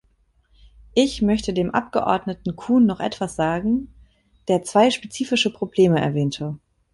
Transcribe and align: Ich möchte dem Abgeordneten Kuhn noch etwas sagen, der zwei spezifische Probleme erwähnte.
Ich 0.95 1.21
möchte 1.21 1.53
dem 1.53 1.69
Abgeordneten 1.69 2.55
Kuhn 2.55 2.83
noch 2.83 2.99
etwas 2.99 3.35
sagen, 3.35 3.93
der 4.47 4.63
zwei 4.63 4.89
spezifische 4.89 5.53
Probleme 5.53 6.01
erwähnte. 6.01 6.57